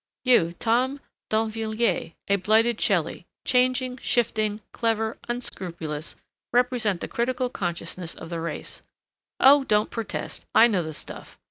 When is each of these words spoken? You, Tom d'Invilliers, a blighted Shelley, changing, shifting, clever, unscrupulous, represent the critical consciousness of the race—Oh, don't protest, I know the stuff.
You, 0.23 0.53
Tom 0.53 0.99
d'Invilliers, 1.29 2.13
a 2.27 2.35
blighted 2.37 2.81
Shelley, 2.81 3.27
changing, 3.45 3.97
shifting, 3.97 4.61
clever, 4.71 5.19
unscrupulous, 5.29 6.15
represent 6.51 7.01
the 7.01 7.07
critical 7.07 7.51
consciousness 7.51 8.15
of 8.15 8.31
the 8.31 8.39
race—Oh, 8.41 9.63
don't 9.65 9.91
protest, 9.91 10.47
I 10.55 10.65
know 10.65 10.81
the 10.81 10.95
stuff. 10.95 11.37